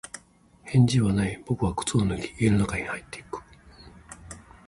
[0.65, 1.43] 返事はない。
[1.45, 3.37] 僕は靴を脱ぎ、家の中に入っていく。